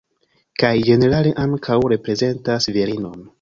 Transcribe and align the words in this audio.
Kaj 0.61 0.71
ĝenerale 0.87 1.33
ankaŭ 1.43 1.77
reprezentas 1.95 2.69
virinon. 2.79 3.23